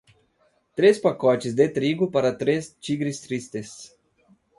três 0.75 0.97
pacotes 0.97 1.53
de 1.53 1.69
trigo 1.69 2.09
para 2.09 2.33
três 2.35 2.75
tigres 2.81 3.19
tristes 3.19 3.95